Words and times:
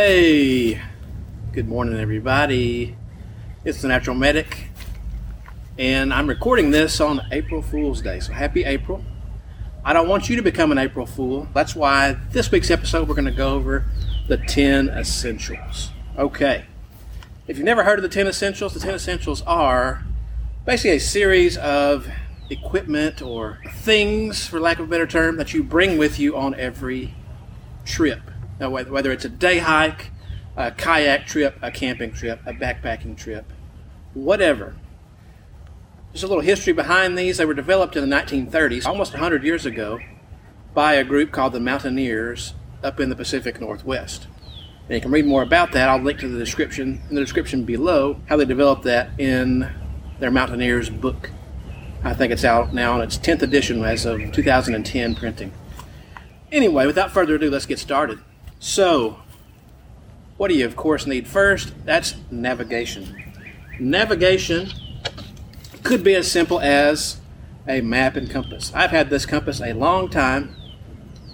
Hey, 0.00 0.80
good 1.50 1.66
morning, 1.66 1.98
everybody. 1.98 2.96
It's 3.64 3.82
the 3.82 3.88
Natural 3.88 4.14
Medic, 4.14 4.68
and 5.76 6.14
I'm 6.14 6.28
recording 6.28 6.70
this 6.70 7.00
on 7.00 7.20
April 7.32 7.62
Fool's 7.62 8.00
Day. 8.00 8.20
So 8.20 8.32
happy 8.32 8.62
April. 8.62 9.02
I 9.84 9.92
don't 9.92 10.08
want 10.08 10.28
you 10.28 10.36
to 10.36 10.42
become 10.42 10.70
an 10.70 10.78
April 10.78 11.04
Fool. 11.04 11.48
That's 11.52 11.74
why 11.74 12.12
this 12.30 12.48
week's 12.52 12.70
episode 12.70 13.08
we're 13.08 13.16
going 13.16 13.24
to 13.24 13.32
go 13.32 13.54
over 13.54 13.86
the 14.28 14.36
10 14.36 14.88
essentials. 14.88 15.90
Okay. 16.16 16.66
If 17.48 17.56
you've 17.56 17.66
never 17.66 17.82
heard 17.82 17.98
of 17.98 18.04
the 18.04 18.08
10 18.08 18.28
essentials, 18.28 18.74
the 18.74 18.80
10 18.80 18.94
essentials 18.94 19.42
are 19.48 20.06
basically 20.64 20.98
a 20.98 21.00
series 21.00 21.56
of 21.56 22.08
equipment 22.50 23.20
or 23.20 23.58
things, 23.68 24.46
for 24.46 24.60
lack 24.60 24.78
of 24.78 24.84
a 24.84 24.88
better 24.88 25.08
term, 25.08 25.38
that 25.38 25.52
you 25.52 25.64
bring 25.64 25.98
with 25.98 26.20
you 26.20 26.36
on 26.36 26.54
every 26.54 27.14
trip. 27.84 28.20
Now, 28.60 28.70
whether 28.70 29.12
it's 29.12 29.24
a 29.24 29.28
day 29.28 29.58
hike, 29.58 30.10
a 30.56 30.72
kayak 30.72 31.26
trip, 31.26 31.56
a 31.62 31.70
camping 31.70 32.12
trip, 32.12 32.40
a 32.44 32.52
backpacking 32.52 33.16
trip, 33.16 33.52
whatever. 34.14 34.74
There's 36.12 36.24
a 36.24 36.26
little 36.26 36.42
history 36.42 36.72
behind 36.72 37.16
these. 37.16 37.36
They 37.36 37.44
were 37.44 37.54
developed 37.54 37.94
in 37.94 38.08
the 38.08 38.16
1930s, 38.16 38.86
almost 38.86 39.12
100 39.12 39.44
years 39.44 39.64
ago, 39.64 40.00
by 40.74 40.94
a 40.94 41.04
group 41.04 41.30
called 41.30 41.52
the 41.52 41.60
Mountaineers 41.60 42.54
up 42.82 42.98
in 42.98 43.08
the 43.08 43.16
Pacific 43.16 43.60
Northwest. 43.60 44.26
And 44.88 44.94
you 44.94 45.00
can 45.00 45.10
read 45.10 45.26
more 45.26 45.42
about 45.42 45.72
that. 45.72 45.88
I'll 45.88 46.00
link 46.00 46.18
to 46.20 46.28
the 46.28 46.38
description 46.38 47.02
in 47.08 47.14
the 47.14 47.20
description 47.20 47.64
below 47.64 48.20
how 48.26 48.36
they 48.36 48.46
developed 48.46 48.84
that 48.84 49.10
in 49.20 49.70
their 50.18 50.30
Mountaineers 50.30 50.88
book. 50.90 51.30
I 52.02 52.14
think 52.14 52.32
it's 52.32 52.44
out 52.44 52.72
now 52.72 52.96
in 52.96 53.02
its 53.02 53.18
10th 53.18 53.42
edition 53.42 53.84
as 53.84 54.06
of 54.06 54.32
2010 54.32 55.14
printing. 55.14 55.52
Anyway, 56.50 56.86
without 56.86 57.10
further 57.12 57.34
ado, 57.34 57.50
let's 57.50 57.66
get 57.66 57.78
started. 57.78 58.18
So, 58.60 59.18
what 60.36 60.48
do 60.48 60.54
you, 60.54 60.66
of 60.66 60.76
course, 60.76 61.06
need 61.06 61.26
first? 61.26 61.72
That's 61.84 62.14
navigation. 62.30 63.34
Navigation 63.78 64.70
could 65.84 66.02
be 66.02 66.14
as 66.14 66.30
simple 66.30 66.60
as 66.60 67.20
a 67.68 67.80
map 67.80 68.16
and 68.16 68.30
compass. 68.30 68.72
I've 68.74 68.90
had 68.90 69.10
this 69.10 69.26
compass 69.26 69.60
a 69.60 69.72
long 69.72 70.08
time. 70.08 70.54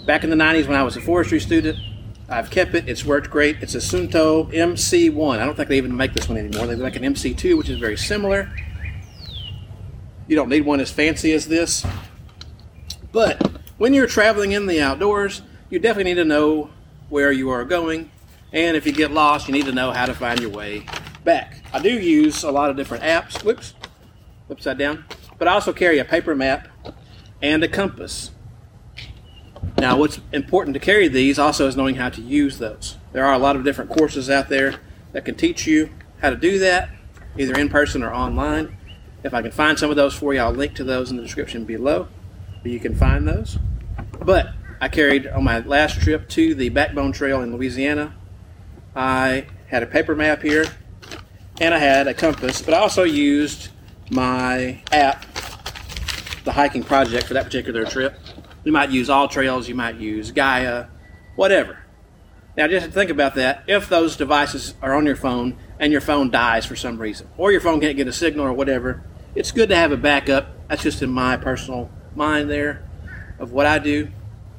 Back 0.06 0.24
in 0.24 0.30
the 0.30 0.36
90s 0.36 0.66
when 0.66 0.76
I 0.76 0.82
was 0.82 0.96
a 0.96 1.00
forestry 1.00 1.40
student, 1.40 1.78
I've 2.28 2.50
kept 2.50 2.74
it. 2.74 2.88
It's 2.88 3.04
worked 3.04 3.30
great. 3.30 3.56
It's 3.62 3.74
a 3.74 3.78
Suunto 3.78 4.52
MC1. 4.52 5.38
I 5.38 5.44
don't 5.46 5.56
think 5.56 5.68
they 5.68 5.78
even 5.78 5.96
make 5.96 6.12
this 6.12 6.28
one 6.28 6.38
anymore. 6.38 6.66
They 6.66 6.76
make 6.76 6.96
an 6.96 7.02
MC2, 7.02 7.56
which 7.56 7.68
is 7.68 7.78
very 7.78 7.96
similar. 7.96 8.50
You 10.26 10.36
don't 10.36 10.48
need 10.48 10.64
one 10.64 10.80
as 10.80 10.90
fancy 10.90 11.32
as 11.32 11.48
this. 11.48 11.86
But 13.12 13.50
when 13.76 13.94
you're 13.94 14.06
traveling 14.06 14.52
in 14.52 14.66
the 14.66 14.80
outdoors, 14.80 15.42
you 15.70 15.78
definitely 15.78 16.14
need 16.14 16.20
to 16.20 16.24
know 16.24 16.70
where 17.08 17.32
you 17.32 17.50
are 17.50 17.64
going. 17.64 18.10
And 18.52 18.76
if 18.76 18.86
you 18.86 18.92
get 18.92 19.10
lost, 19.10 19.48
you 19.48 19.52
need 19.52 19.66
to 19.66 19.72
know 19.72 19.90
how 19.90 20.06
to 20.06 20.14
find 20.14 20.40
your 20.40 20.50
way 20.50 20.86
back. 21.24 21.62
I 21.72 21.80
do 21.80 21.90
use 21.90 22.44
a 22.44 22.50
lot 22.50 22.70
of 22.70 22.76
different 22.76 23.02
apps. 23.02 23.42
Whoops, 23.42 23.74
upside 24.50 24.78
down. 24.78 25.04
But 25.38 25.48
I 25.48 25.52
also 25.52 25.72
carry 25.72 25.98
a 25.98 26.04
paper 26.04 26.34
map 26.34 26.68
and 27.42 27.64
a 27.64 27.68
compass. 27.68 28.30
Now, 29.78 29.98
what's 29.98 30.20
important 30.32 30.74
to 30.74 30.80
carry 30.80 31.08
these 31.08 31.38
also 31.38 31.66
is 31.66 31.76
knowing 31.76 31.96
how 31.96 32.08
to 32.10 32.20
use 32.20 32.58
those. 32.58 32.96
There 33.12 33.24
are 33.24 33.34
a 33.34 33.38
lot 33.38 33.56
of 33.56 33.64
different 33.64 33.90
courses 33.90 34.30
out 34.30 34.48
there 34.48 34.76
that 35.12 35.24
can 35.24 35.34
teach 35.34 35.66
you 35.66 35.90
how 36.20 36.30
to 36.30 36.36
do 36.36 36.58
that, 36.60 36.90
either 37.36 37.54
in 37.54 37.68
person 37.68 38.02
or 38.02 38.12
online. 38.12 38.76
If 39.24 39.34
I 39.34 39.42
can 39.42 39.50
find 39.50 39.78
some 39.78 39.90
of 39.90 39.96
those 39.96 40.14
for 40.14 40.32
you, 40.32 40.40
I'll 40.40 40.52
link 40.52 40.74
to 40.76 40.84
those 40.84 41.10
in 41.10 41.16
the 41.16 41.22
description 41.22 41.64
below. 41.64 42.08
You 42.62 42.80
can 42.80 42.94
find 42.94 43.26
those. 43.26 43.58
But 44.20 44.54
I 44.84 44.88
carried 44.88 45.26
on 45.26 45.42
my 45.44 45.60
last 45.60 46.02
trip 46.02 46.28
to 46.28 46.54
the 46.54 46.68
Backbone 46.68 47.12
Trail 47.12 47.40
in 47.40 47.56
Louisiana. 47.56 48.14
I 48.94 49.46
had 49.68 49.82
a 49.82 49.86
paper 49.86 50.14
map 50.14 50.42
here 50.42 50.66
and 51.58 51.72
I 51.72 51.78
had 51.78 52.06
a 52.06 52.12
compass, 52.12 52.60
but 52.60 52.74
I 52.74 52.80
also 52.80 53.02
used 53.02 53.70
my 54.10 54.82
app, 54.92 55.24
the 56.44 56.52
hiking 56.52 56.82
project 56.82 57.28
for 57.28 57.32
that 57.32 57.44
particular 57.44 57.86
trip. 57.86 58.20
You 58.62 58.72
might 58.72 58.90
use 58.90 59.08
AllTrails, 59.08 59.68
you 59.68 59.74
might 59.74 59.94
use 59.94 60.32
Gaia, 60.32 60.88
whatever. 61.34 61.78
Now, 62.54 62.68
just 62.68 62.90
think 62.90 63.08
about 63.08 63.36
that. 63.36 63.64
If 63.66 63.88
those 63.88 64.16
devices 64.16 64.74
are 64.82 64.92
on 64.92 65.06
your 65.06 65.16
phone 65.16 65.56
and 65.78 65.92
your 65.92 66.02
phone 66.02 66.30
dies 66.30 66.66
for 66.66 66.76
some 66.76 66.98
reason, 66.98 67.26
or 67.38 67.50
your 67.50 67.62
phone 67.62 67.80
can't 67.80 67.96
get 67.96 68.06
a 68.06 68.12
signal 68.12 68.44
or 68.44 68.52
whatever, 68.52 69.02
it's 69.34 69.50
good 69.50 69.70
to 69.70 69.76
have 69.76 69.92
a 69.92 69.96
backup. 69.96 70.68
That's 70.68 70.82
just 70.82 71.00
in 71.00 71.08
my 71.08 71.38
personal 71.38 71.90
mind 72.14 72.50
there 72.50 72.86
of 73.38 73.50
what 73.50 73.64
I 73.64 73.78
do 73.78 74.10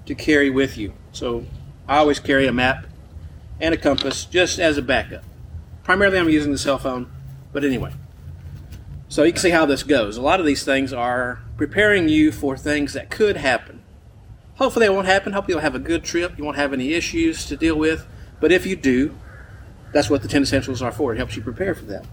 to 0.06 0.16
carry 0.16 0.50
with 0.50 0.78
you. 0.78 0.94
So 1.12 1.46
I 1.88 1.98
always 1.98 2.20
carry 2.20 2.48
a 2.48 2.54
map 2.54 2.86
and 3.60 3.74
a 3.74 3.78
compass 3.78 4.26
just 4.26 4.60
as 4.60 4.78
a 4.78 4.82
backup. 4.82 5.24
Primarily, 5.84 6.18
I'm 6.18 6.30
using 6.30 6.52
the 6.52 6.58
cell 6.58 6.78
phone, 6.78 7.12
but 7.54 7.64
anyway. 7.64 7.94
So 9.08 9.24
you 9.24 9.32
can 9.32 9.42
see 9.42 9.52
how 9.52 9.66
this 9.66 9.84
goes. 9.84 10.18
A 10.18 10.22
lot 10.22 10.40
of 10.40 10.46
these 10.46 10.64
things 10.66 10.92
are 10.92 11.42
preparing 11.58 12.10
you 12.10 12.32
for 12.32 12.58
things 12.58 12.94
that 12.94 13.10
could 13.10 13.38
happen. 13.38 13.82
Hopefully, 14.56 14.86
it 14.86 14.94
won't 14.94 15.06
happen. 15.06 15.34
Hopefully, 15.34 15.54
you'll 15.54 15.62
have 15.62 15.76
a 15.76 15.80
good 15.80 16.04
trip. 16.04 16.38
You 16.38 16.44
won't 16.44 16.58
have 16.58 16.74
any 16.74 16.94
issues 16.94 17.46
to 17.48 17.56
deal 17.56 17.76
with. 17.76 18.08
But 18.40 18.52
if 18.52 18.66
you 18.66 18.76
do, 18.76 19.16
that's 19.94 20.10
what 20.10 20.22
the 20.22 20.28
10 20.28 20.44
essentials 20.44 20.82
are 20.82 20.92
for. 20.92 21.14
It 21.14 21.18
helps 21.18 21.36
you 21.36 21.42
prepare 21.42 21.76
for 21.76 21.86
that. 21.86 22.06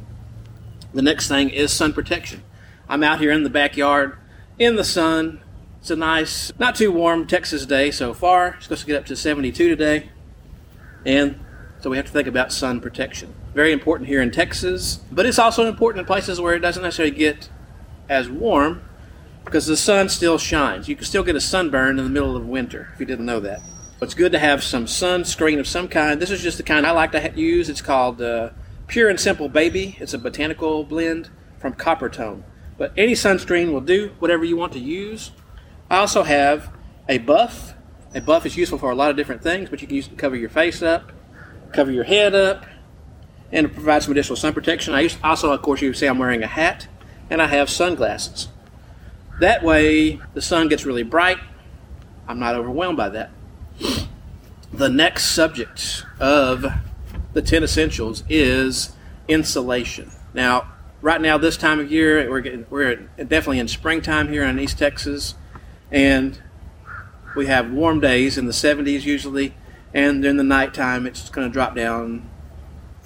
The 0.92 1.02
next 1.02 1.28
thing 1.28 1.50
is 1.50 1.72
sun 1.72 1.92
protection. 1.92 2.42
I'm 2.88 3.02
out 3.02 3.20
here 3.20 3.32
in 3.32 3.42
the 3.42 3.50
backyard 3.50 4.19
in 4.58 4.76
the 4.76 4.84
sun. 4.84 5.41
It's 5.82 5.91
a 5.91 5.97
nice, 5.97 6.53
not 6.60 6.76
too 6.76 6.93
warm 6.93 7.26
Texas 7.26 7.66
day 7.66 7.91
so 7.91 8.15
far. 8.15 8.54
It's 8.54 8.66
supposed 8.66 8.82
to 8.82 8.87
get 8.87 8.98
up 8.98 9.06
to 9.06 9.16
72 9.16 9.69
today. 9.69 10.10
And 11.04 11.41
so 11.81 11.91
we 11.91 11.97
have 11.97 12.06
to 12.06 12.12
think 12.12 12.28
about 12.28 12.53
sun 12.53 12.81
protection. 12.81 13.34
Very 13.53 13.72
important 13.72 14.09
here 14.09 14.22
in 14.22 14.31
Texas, 14.31 15.00
but 15.10 15.26
it's 15.26 15.41
also 15.41 15.66
important 15.66 15.98
in 15.98 16.06
places 16.06 16.41
where 16.41 16.54
it 16.54 16.60
doesn't 16.60 16.84
necessarily 16.84 17.12
get 17.12 17.48
as 18.09 18.28
warm 18.28 18.84
because 19.44 19.66
the 19.66 19.76
sun 19.76 20.09
still 20.09 20.38
shines. 20.38 20.88
You 20.88 20.94
can 20.94 21.04
still 21.04 21.25
get 21.25 21.34
a 21.34 21.41
sunburn 21.41 21.99
in 21.99 22.04
the 22.04 22.10
middle 22.10 22.37
of 22.37 22.47
winter 22.47 22.91
if 22.94 23.00
you 23.00 23.06
didn't 23.06 23.26
know 23.26 23.41
that. 23.41 23.60
It's 24.00 24.14
good 24.14 24.31
to 24.31 24.38
have 24.38 24.62
some 24.62 24.84
sunscreen 24.84 25.59
of 25.59 25.66
some 25.66 25.88
kind. 25.88 26.22
This 26.22 26.31
is 26.31 26.44
just 26.44 26.59
the 26.59 26.62
kind 26.62 26.87
I 26.87 26.93
like 26.93 27.10
to 27.10 27.32
use. 27.34 27.69
It's 27.69 27.82
called 27.82 28.22
uh, 28.22 28.50
Pure 28.87 29.09
and 29.09 29.19
Simple 29.19 29.49
Baby. 29.49 29.97
It's 29.99 30.14
a 30.14 30.19
botanical 30.19 30.84
blend 30.84 31.28
from 31.59 31.75
Coppertone. 31.75 32.44
But 32.78 32.93
any 32.97 33.14
sunscreen 33.14 33.72
will 33.72 33.81
do, 33.81 34.12
whatever 34.20 34.44
you 34.44 34.56
want 34.56 34.75
to 34.75 34.78
use. 34.78 35.32
I 35.92 35.98
also 35.98 36.22
have 36.22 36.72
a 37.06 37.19
buff. 37.19 37.75
A 38.14 38.22
buff 38.22 38.47
is 38.47 38.56
useful 38.56 38.78
for 38.78 38.91
a 38.91 38.94
lot 38.94 39.10
of 39.10 39.16
different 39.19 39.42
things, 39.42 39.69
but 39.69 39.82
you 39.82 39.86
can 39.86 39.94
use 39.94 40.06
it 40.06 40.10
to 40.10 40.16
cover 40.16 40.34
your 40.34 40.48
face 40.48 40.80
up, 40.80 41.12
cover 41.75 41.92
your 41.92 42.04
head 42.04 42.34
up, 42.34 42.64
and 43.53 43.70
provide 43.70 44.02
some 44.02 44.12
additional 44.12 44.36
sun 44.36 44.54
protection. 44.54 44.94
I 44.94 45.10
also, 45.22 45.52
of 45.52 45.60
course, 45.60 45.82
you 45.82 45.92
see 45.92 46.06
I'm 46.06 46.19
wearing 46.19 46.42
a 46.42 46.47
hat 46.47 46.88
and 47.28 47.42
I 47.42 47.47
have 47.48 47.69
sunglasses. 47.69 48.48
That 49.38 49.62
way, 49.62 50.19
the 50.32 50.41
sun 50.41 50.69
gets 50.69 50.86
really 50.86 51.02
bright. 51.02 51.36
I'm 52.26 52.38
not 52.38 52.54
overwhelmed 52.54 52.97
by 52.97 53.10
that. 53.10 53.31
The 54.72 54.88
next 54.88 55.26
subject 55.26 56.06
of 56.19 56.64
the 57.34 57.42
10 57.42 57.62
essentials 57.62 58.25
is 58.31 58.92
insulation. 59.28 60.10
Now, 60.32 60.72
right 61.02 61.20
now, 61.20 61.36
this 61.36 61.58
time 61.58 61.81
of 61.81 61.92
year, 61.92 62.31
we're, 62.31 62.41
getting, 62.41 62.64
we're 62.70 62.94
definitely 63.19 63.58
in 63.58 63.69
springtime 63.69 64.28
here 64.28 64.42
in 64.42 64.58
East 64.58 64.78
Texas, 64.78 65.34
and 65.92 66.42
we 67.36 67.47
have 67.47 67.70
warm 67.70 68.00
days 68.00 68.36
in 68.36 68.47
the 68.47 68.53
70s 68.53 69.04
usually, 69.04 69.54
and 69.94 70.25
in 70.25 70.38
the 70.38 70.44
nighttime, 70.44 71.06
it's 71.06 71.28
going 71.28 71.47
to 71.47 71.53
drop 71.53 71.76
down 71.76 72.28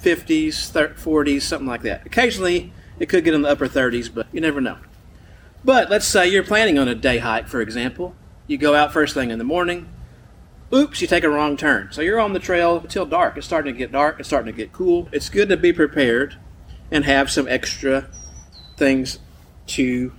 50s, 0.01 0.71
40s, 0.95 1.41
something 1.41 1.67
like 1.67 1.81
that. 1.83 2.05
Occasionally, 2.05 2.71
it 2.99 3.09
could 3.09 3.23
get 3.23 3.33
in 3.33 3.41
the 3.41 3.49
upper 3.49 3.67
30s, 3.67 4.13
but 4.13 4.27
you 4.31 4.41
never 4.41 4.61
know. 4.61 4.77
But 5.65 5.89
let's 5.89 6.07
say 6.07 6.27
you're 6.27 6.43
planning 6.43 6.79
on 6.79 6.87
a 6.87 6.95
day 6.95 7.17
hike, 7.17 7.47
for 7.47 7.61
example. 7.61 8.15
You 8.47 8.57
go 8.57 8.73
out 8.73 8.93
first 8.93 9.13
thing 9.13 9.31
in 9.31 9.37
the 9.37 9.43
morning. 9.43 9.89
Oops, 10.73 11.01
you 11.01 11.07
take 11.07 11.23
a 11.23 11.29
wrong 11.29 11.57
turn. 11.57 11.89
So 11.91 12.01
you're 12.01 12.19
on 12.19 12.33
the 12.33 12.39
trail 12.39 12.77
until 12.77 13.05
dark. 13.05 13.37
It's 13.37 13.45
starting 13.45 13.73
to 13.73 13.77
get 13.77 13.91
dark. 13.91 14.19
It's 14.19 14.29
starting 14.29 14.53
to 14.53 14.57
get 14.57 14.71
cool. 14.71 15.09
It's 15.11 15.29
good 15.29 15.49
to 15.49 15.57
be 15.57 15.73
prepared 15.73 16.37
and 16.91 17.05
have 17.05 17.29
some 17.29 17.47
extra 17.47 18.09
things 18.77 19.19
to 19.67 20.13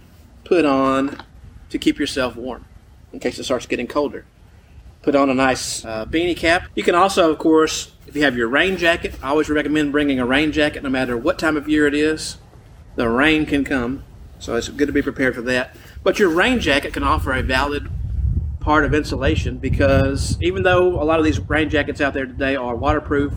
put 0.44 0.64
on 0.64 1.22
to 1.70 1.78
keep 1.78 1.98
yourself 1.98 2.36
warm 2.36 2.64
in 3.12 3.20
case 3.20 3.38
it 3.38 3.44
starts 3.44 3.66
getting 3.66 3.86
colder. 3.86 4.24
Put 5.02 5.14
on 5.14 5.30
a 5.30 5.34
nice 5.34 5.84
uh, 5.84 6.06
beanie 6.06 6.36
cap. 6.36 6.64
You 6.74 6.82
can 6.82 6.94
also, 6.94 7.30
of 7.30 7.38
course, 7.38 7.92
if 8.06 8.16
you 8.16 8.22
have 8.22 8.36
your 8.36 8.48
rain 8.48 8.76
jacket, 8.76 9.14
I 9.22 9.28
always 9.28 9.48
recommend 9.48 9.92
bringing 9.92 10.18
a 10.18 10.26
rain 10.26 10.52
jacket 10.52 10.82
no 10.82 10.90
matter 10.90 11.16
what 11.16 11.38
time 11.38 11.56
of 11.56 11.68
year 11.68 11.86
it 11.86 11.94
is. 11.94 12.38
The 12.96 13.08
rain 13.08 13.46
can 13.46 13.64
come, 13.64 14.04
so 14.38 14.56
it's 14.56 14.68
good 14.68 14.86
to 14.86 14.92
be 14.92 15.02
prepared 15.02 15.34
for 15.34 15.42
that. 15.42 15.76
But 16.02 16.18
your 16.18 16.30
rain 16.30 16.60
jacket 16.60 16.92
can 16.92 17.02
offer 17.02 17.32
a 17.32 17.42
valid 17.42 17.88
part 18.60 18.84
of 18.84 18.92
insulation 18.92 19.58
because 19.58 20.36
even 20.42 20.62
though 20.62 21.00
a 21.00 21.04
lot 21.04 21.18
of 21.18 21.24
these 21.24 21.38
rain 21.38 21.70
jackets 21.70 22.00
out 22.00 22.12
there 22.12 22.26
today 22.26 22.56
are 22.56 22.74
waterproof, 22.74 23.32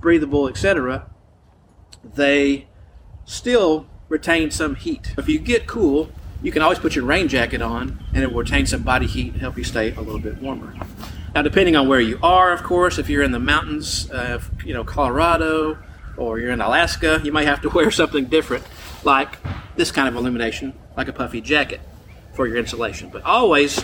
breathable, 0.00 0.48
etc., 0.48 1.10
they 2.02 2.68
still 3.24 3.86
retain 4.08 4.50
some 4.50 4.76
heat. 4.76 5.14
If 5.18 5.28
you 5.28 5.38
get 5.38 5.66
cool, 5.66 6.10
you 6.42 6.52
can 6.52 6.62
always 6.62 6.78
put 6.78 6.94
your 6.94 7.04
rain 7.04 7.28
jacket 7.28 7.62
on 7.62 7.98
and 8.14 8.22
it 8.22 8.30
will 8.30 8.40
retain 8.40 8.66
some 8.66 8.82
body 8.82 9.06
heat 9.06 9.32
and 9.32 9.40
help 9.40 9.56
you 9.56 9.64
stay 9.64 9.92
a 9.94 10.00
little 10.00 10.20
bit 10.20 10.40
warmer. 10.40 10.74
Now, 11.34 11.42
depending 11.42 11.76
on 11.76 11.88
where 11.88 12.00
you 12.00 12.18
are, 12.22 12.52
of 12.52 12.62
course, 12.62 12.98
if 12.98 13.08
you're 13.08 13.22
in 13.22 13.32
the 13.32 13.38
mountains, 13.38 14.08
you 14.64 14.72
know, 14.72 14.84
Colorado, 14.84 15.78
or 16.16 16.38
you're 16.38 16.50
in 16.50 16.60
Alaska, 16.60 17.20
you 17.22 17.32
might 17.32 17.46
have 17.46 17.60
to 17.62 17.68
wear 17.74 17.90
something 17.90 18.26
different, 18.26 18.64
like 19.04 19.38
this 19.76 19.90
kind 19.90 20.08
of 20.08 20.16
illumination, 20.16 20.72
like 20.96 21.08
a 21.08 21.12
puffy 21.12 21.40
jacket 21.40 21.80
for 22.32 22.46
your 22.46 22.56
insulation. 22.56 23.10
But 23.10 23.22
always 23.22 23.80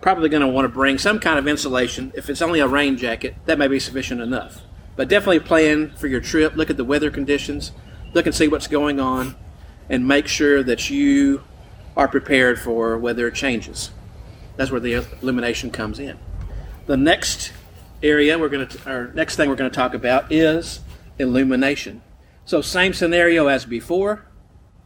probably 0.00 0.28
going 0.28 0.42
to 0.42 0.48
want 0.48 0.64
to 0.64 0.68
bring 0.68 0.98
some 0.98 1.20
kind 1.20 1.38
of 1.38 1.46
insulation. 1.46 2.12
If 2.14 2.28
it's 2.28 2.42
only 2.42 2.60
a 2.60 2.68
rain 2.68 2.96
jacket, 2.96 3.36
that 3.46 3.58
may 3.58 3.68
be 3.68 3.78
sufficient 3.78 4.20
enough. 4.20 4.60
But 4.96 5.08
definitely 5.08 5.40
plan 5.40 5.92
for 5.96 6.08
your 6.08 6.20
trip, 6.20 6.56
look 6.56 6.68
at 6.68 6.76
the 6.76 6.84
weather 6.84 7.10
conditions, 7.10 7.72
look 8.12 8.26
and 8.26 8.34
see 8.34 8.48
what's 8.48 8.66
going 8.66 9.00
on, 9.00 9.36
and 9.88 10.06
make 10.06 10.26
sure 10.26 10.62
that 10.62 10.90
you 10.90 11.42
are 11.96 12.08
prepared 12.08 12.58
for 12.58 12.98
weather 12.98 13.30
changes. 13.30 13.90
That's 14.56 14.70
where 14.70 14.80
the 14.80 15.04
illumination 15.22 15.70
comes 15.70 15.98
in. 15.98 16.18
The 16.86 16.96
next 16.96 17.52
area 18.02 18.38
we're 18.38 18.48
going 18.48 18.66
to, 18.66 18.90
our 18.90 19.12
next 19.14 19.36
thing 19.36 19.48
we're 19.48 19.56
going 19.56 19.70
to 19.70 19.74
talk 19.74 19.94
about 19.94 20.32
is 20.32 20.80
illumination. 21.18 22.02
So 22.44 22.60
same 22.60 22.92
scenario 22.92 23.46
as 23.46 23.64
before. 23.64 24.26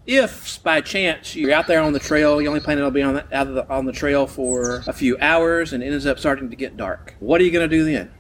If 0.07 0.63
by 0.63 0.83
chance 0.83 1.35
you're 1.35 1.53
out 1.53 1.67
there 1.67 1.81
on 1.81 1.93
the 1.93 1.99
trail, 1.99 2.41
you 2.41 2.49
only 2.49 2.61
plan 2.61 2.81
on 2.81 2.93
being 2.93 3.07
on 3.07 3.15
the, 3.15 3.37
out 3.37 3.53
the, 3.53 3.69
on 3.69 3.87
the 3.87 3.93
trail 3.93 4.27
for 4.27 4.85
a 4.87 4.93
few 4.93 5.17
hours 5.21 5.73
and 5.73 5.83
it 5.83 5.87
ends 5.87 6.07
up 6.07 6.19
starting 6.19 6.51
to 6.51 6.57
get 6.57 6.77
dark, 6.77 7.17
what 7.19 7.41
are 7.41 7.45
you 7.45 7.51
going 7.51 7.69
to 7.69 7.77
do 7.77 7.85
then? 7.85 8.13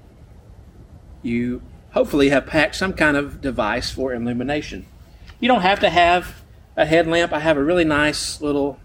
You 1.23 1.63
hopefully 1.93 2.31
have 2.31 2.47
packed 2.47 2.75
some 2.75 2.93
kind 2.93 3.17
of 3.17 3.41
device 3.41 3.91
for 3.91 4.13
illumination. 4.15 4.87
You 5.39 5.49
don't 5.49 5.61
have 5.61 5.81
to 5.81 5.91
have 5.91 6.43
a 6.77 6.87
headlamp. 6.87 7.33
I 7.33 7.41
have 7.41 7.57
a 7.57 7.65
really 7.65 7.85
nice 7.85 8.41
little 8.41 8.79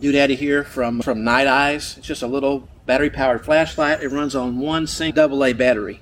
doodaddy 0.00 0.36
here 0.36 0.64
from, 0.64 1.00
from 1.00 1.24
Nite 1.24 1.46
Ize. 1.46 1.98
It's 1.98 2.06
just 2.06 2.22
a 2.22 2.26
little 2.26 2.68
battery 2.86 3.10
powered 3.10 3.44
flashlight. 3.44 4.02
It 4.02 4.08
runs 4.08 4.34
on 4.34 4.58
one 4.58 4.86
single 4.86 5.42
AA 5.42 5.52
battery 5.52 6.00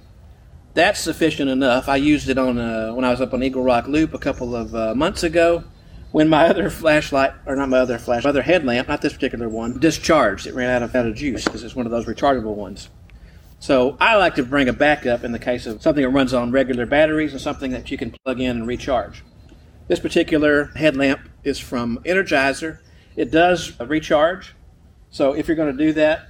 that's 0.79 1.01
sufficient 1.01 1.51
enough. 1.51 1.89
I 1.89 1.97
used 1.97 2.29
it 2.29 2.39
on 2.39 2.57
uh, 2.57 2.93
when 2.93 3.05
I 3.05 3.11
was 3.11 3.21
up 3.21 3.35
on 3.35 3.43
Eagle 3.43 3.65
Rock 3.65 3.89
Loop 3.89 4.15
a 4.15 4.19
couple 4.19 4.55
of 4.55 4.75
uh, 4.75 4.95
months 4.95 5.25
ago 5.25 5.65
when 6.13 6.29
my 6.29 6.47
other 6.49 6.71
flashlight, 6.71 7.33
or 7.47 7.57
not 7.57 7.69
my 7.69 7.79
other 7.79 7.99
flashlight, 7.99 8.25
my 8.25 8.31
other 8.31 8.43
headlamp, 8.43 8.87
not 8.87 9.03
this 9.03 9.13
particular 9.13 9.49
one, 9.49 9.81
discharged. 9.81 10.47
It 10.47 10.55
ran 10.55 10.71
out 10.71 10.83
of, 10.83 10.95
out 10.95 11.07
of 11.07 11.17
juice 11.17 11.45
because 11.45 11.65
it's 11.65 11.75
one 11.75 11.85
of 11.85 11.91
those 11.91 12.07
rechargeable 12.07 12.55
ones. 12.55 12.91
So 13.59 13.97
I 14.01 14.15
like 14.17 14.37
to 14.37 14.45
bring 14.45 14.69
a 14.69 14.73
backup 14.73 15.25
in 15.25 15.33
the 15.33 15.39
case 15.41 15.67
of 15.67 15.83
something 15.83 16.03
that 16.03 16.11
runs 16.11 16.33
on 16.33 16.53
regular 16.53 16.87
batteries 16.87 17.33
and 17.33 17.41
something 17.41 17.73
that 17.73 17.91
you 17.91 17.99
can 17.99 18.15
plug 18.25 18.41
in 18.41 18.59
and 18.59 18.67
recharge. 18.67 19.25
This 19.89 20.01
particular 20.01 20.67
headlamp 20.77 21.31
is 21.45 21.59
from 21.59 21.99
Energizer. 22.05 22.81
It 23.17 23.31
does 23.31 23.79
recharge. 23.81 24.55
So 25.11 25.33
if 25.33 25.49
you're 25.49 25.57
going 25.57 25.75
to 25.75 25.85
do 25.85 25.95
that, 25.95 26.29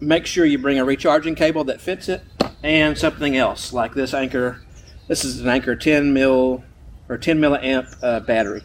make 0.00 0.24
sure 0.24 0.46
you 0.46 0.56
bring 0.56 0.78
a 0.78 0.84
recharging 0.84 1.34
cable 1.34 1.64
that 1.64 1.82
fits 1.82 2.08
it 2.08 2.22
and 2.62 2.96
something 2.96 3.36
else 3.36 3.74
like 3.74 3.92
this 3.92 4.14
Anker. 4.14 4.62
This 5.06 5.22
is 5.22 5.40
an 5.40 5.48
Anker 5.48 5.76
10 5.76 6.14
mil 6.14 6.64
or 7.10 7.18
10 7.18 7.38
milliamp 7.38 7.94
uh, 8.02 8.20
battery, 8.20 8.64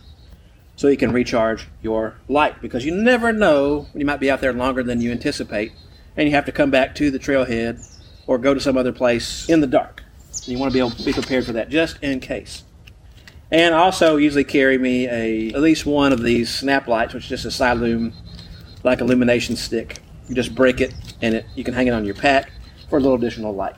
so 0.78 0.88
you 0.88 0.98
can 0.98 1.12
recharge 1.12 1.68
your 1.82 2.16
light 2.30 2.62
because 2.62 2.86
you 2.86 2.96
never 2.96 3.34
know 3.34 3.88
when 3.92 4.00
you 4.00 4.06
might 4.06 4.22
be 4.22 4.32
out 4.32 4.40
there 4.40 4.54
longer 4.54 4.84
than 4.84 5.02
you 5.02 5.12
anticipate, 5.12 5.74
and 6.16 6.28
you 6.28 6.34
have 6.34 6.46
to 6.46 6.52
come 6.52 6.72
back 6.72 6.96
to 6.96 7.12
the 7.12 7.20
trailhead 7.20 7.86
or 8.26 8.38
go 8.38 8.54
to 8.54 8.60
some 8.60 8.78
other 8.78 8.94
place 8.94 9.48
in 9.50 9.60
the 9.60 9.68
dark. 9.68 10.02
You 10.46 10.58
want 10.58 10.72
to 10.72 10.74
be 10.74 10.80
able 10.80 10.92
to 10.92 11.04
be 11.04 11.14
prepared 11.14 11.46
for 11.46 11.52
that 11.52 11.70
just 11.70 12.02
in 12.02 12.22
case. 12.22 12.64
And 13.52 13.76
also 13.76 14.16
usually 14.16 14.46
carry 14.46 14.78
me 14.78 15.08
a 15.08 15.50
at 15.54 15.62
least 15.62 15.86
one 15.86 16.14
of 16.14 16.24
these 16.24 16.50
snap 16.54 16.88
lights, 16.88 17.14
which 17.14 17.30
is 17.30 17.42
just 17.42 17.46
a 17.46 17.64
Cyalume 17.64 18.14
like 18.84 19.02
illumination 19.02 19.56
stick. 19.56 20.00
You 20.30 20.36
just 20.36 20.56
break 20.56 20.80
it 20.80 20.94
and 21.22 21.36
it 21.36 21.46
you 21.56 21.64
can 21.64 21.74
hang 21.74 21.88
it 21.88 21.92
on 21.92 22.06
your 22.06 22.16
pack 22.16 22.52
for 22.90 22.98
a 22.98 23.02
little 23.02 23.18
additional 23.18 23.54
light. 23.54 23.76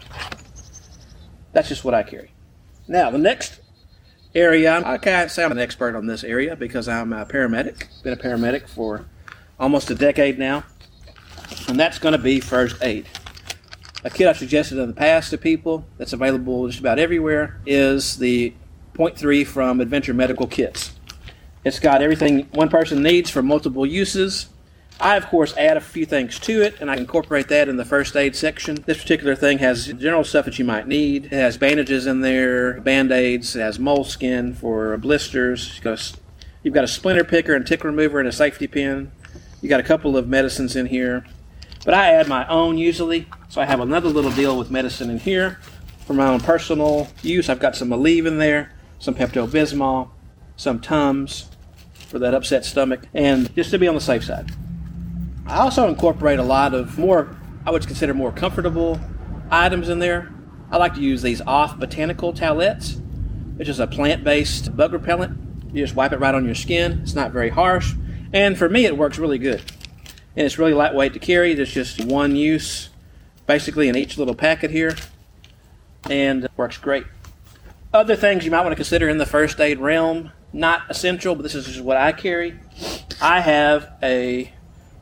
That's 1.52 1.70
just 1.70 1.84
what 1.84 1.94
I 1.94 2.04
carry. 2.04 2.32
Now, 2.88 3.10
the 3.10 3.18
next 3.18 3.62
area, 4.36 4.82
I 4.84 4.98
can't 4.98 5.32
say 5.32 5.44
I'm 5.44 5.52
an 5.52 5.60
expert 5.60 5.96
on 5.96 6.08
this 6.08 6.24
area 6.24 6.56
because 6.56 6.88
I'm 6.88 7.14
a 7.14 7.26
paramedic. 7.26 7.88
Been 8.04 8.14
a 8.14 8.18
paramedic 8.18 8.68
for 8.68 9.06
almost 9.60 9.90
a 9.90 9.96
decade 9.96 10.38
now, 10.40 10.64
and 11.68 11.80
that's 11.80 12.00
going 12.00 12.14
to 12.14 12.18
be 12.18 12.40
first 12.40 12.82
aid. 12.84 13.08
A 14.04 14.10
kit 14.10 14.28
I've 14.28 14.38
suggested 14.38 14.78
in 14.78 14.88
the 14.88 14.94
past 14.94 15.30
to 15.30 15.38
people 15.38 15.86
that's 15.98 16.12
available 16.12 16.68
just 16.68 16.80
about 16.80 17.00
everywhere 17.00 17.62
is 17.66 18.18
the 18.18 18.54
Point 18.94 19.18
3 19.18 19.44
from 19.44 19.82
Adventure 19.82 20.14
Medical 20.14 20.48
Kits. 20.48 20.94
It's 21.64 21.80
got 21.80 22.02
everything 22.02 22.48
one 22.54 22.70
person 22.70 23.02
needs 23.02 23.30
for 23.30 23.42
multiple 23.42 23.86
uses 23.86 24.48
I, 25.00 25.18
of 25.18 25.28
course, 25.28 25.56
add 25.58 25.76
a 25.76 25.82
few 25.82 26.06
things 26.06 26.40
to 26.40 26.62
it, 26.62 26.80
and 26.80 26.90
I 26.90 26.96
incorporate 26.96 27.48
that 27.50 27.68
in 27.68 27.78
the 27.78 27.86
first 27.86 28.16
aid 28.16 28.36
section. 28.36 28.84
This 28.86 29.02
particular 29.02 29.36
thing 29.36 29.58
has 29.58 29.88
general 29.88 30.24
stuff 30.24 30.46
that 30.46 30.60
you 30.60 30.66
might 30.66 30.88
need. 30.88 31.26
It 31.26 31.34
has 31.34 31.58
bandages 31.58 32.06
in 32.06 32.22
there, 32.22 32.80
band 32.80 33.12
aids, 33.12 33.56
it 33.56 33.60
has 33.60 33.80
moleskin 33.80 34.54
for 34.54 34.96
blisters. 34.98 35.74
You've 35.76 35.84
got, 35.84 36.00
a, 36.00 36.20
you've 36.64 36.90
splinter 36.90 37.24
picker 37.24 37.56
and 37.56 37.66
tick 37.66 37.84
remover 37.84 38.20
and 38.20 38.28
a 38.28 38.32
safety 38.32 38.68
pin. 38.68 39.12
You 39.62 39.70
got 39.70 39.80
a 39.80 39.84
couple 39.84 40.16
of 40.16 40.28
medicines 40.28 40.76
in 40.76 40.86
here. 40.86 41.26
But 41.84 41.96
I 41.96 42.14
add 42.14 42.28
my 42.28 42.48
own 42.48 42.78
usually, 42.78 43.28
so 43.50 43.60
I 43.62 43.66
have 43.66 43.82
another 43.82 44.10
little 44.10 44.32
deal 44.32 44.58
with 44.58 44.72
medicine 44.72 45.10
in 45.10 45.20
here 45.20 45.60
for 46.06 46.14
my 46.14 46.28
own 46.28 46.40
personal 46.40 47.10
use. 47.22 47.50
I've 47.50 47.60
got 47.60 47.76
some 47.76 47.90
Aleve 47.90 48.26
in 48.26 48.38
there, 48.38 48.72
some 49.04 49.14
Pepto 49.14 49.46
Bismol, 49.46 50.10
some 50.56 50.80
Tums 50.80 51.50
for 52.08 52.20
that 52.20 52.34
upset 52.34 52.64
stomach, 52.64 53.02
and 53.14 53.54
just 53.54 53.70
to 53.72 53.78
be 53.78 53.86
on 53.86 53.96
the 53.96 54.02
safe 54.02 54.24
side. 54.24 54.50
I 55.46 55.58
also 55.58 55.90
incorporate 55.90 56.40
a 56.40 56.44
lot 56.44 56.74
of 56.74 56.98
more, 56.98 57.36
I 57.66 57.72
would 57.72 57.86
consider 57.86 58.14
more 58.14 58.32
comfortable 58.32 58.98
items 59.52 59.90
in 59.90 60.00
there. 60.00 60.34
I 60.72 60.78
like 60.78 60.94
to 60.94 61.02
use 61.02 61.22
these 61.22 61.42
off 61.42 61.78
botanical 61.78 62.32
towelettes, 62.32 63.02
which 63.58 63.68
is 63.68 63.82
a 63.82 63.88
plant 63.88 64.24
based 64.24 64.74
bug 64.78 64.94
repellent. 64.94 65.38
You 65.74 65.84
just 65.84 65.98
wipe 65.98 66.14
it 66.14 66.22
right 66.22 66.34
on 66.34 66.46
your 66.46 66.56
skin. 66.56 67.02
It's 67.04 67.14
not 67.14 67.34
very 67.34 67.50
harsh. 67.50 67.94
And 68.32 68.58
for 68.58 68.70
me, 68.70 68.86
it 68.86 68.98
works 68.98 69.20
really 69.20 69.38
good. 69.38 69.60
And 70.38 70.46
it's 70.46 70.58
really 70.58 70.74
lightweight 70.74 71.12
to 71.12 71.20
carry. 71.20 71.54
There's 71.56 71.74
just 71.74 72.06
one 72.06 72.38
use 72.38 72.88
basically 73.48 73.90
in 73.90 73.98
each 73.98 74.18
little 74.18 74.34
packet 74.34 74.72
here. 74.72 74.96
And 76.10 76.48
works 76.56 76.78
great. 76.78 77.04
Other 77.94 78.16
things 78.16 78.44
you 78.44 78.50
might 78.50 78.62
want 78.62 78.72
to 78.72 78.76
consider 78.76 79.08
in 79.08 79.20
the 79.20 79.26
first 79.26 79.60
aid 79.62 79.78
realm, 79.78 80.32
not 80.52 80.82
essential, 80.90 81.36
but 81.36 81.44
this 81.44 81.54
is 81.54 81.68
just 81.68 81.82
what 81.82 81.96
I 81.96 82.12
carry. 82.12 82.60
I 83.22 83.40
have 83.40 83.92
a 84.02 84.52